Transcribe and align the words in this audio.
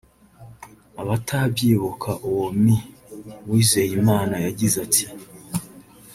Abatabyibuka 1.01 2.11
uwo 2.27 2.47
Me 2.63 2.77
Uwizeyimana 3.45 4.35
yagize 4.45 4.75
ati 4.85 5.05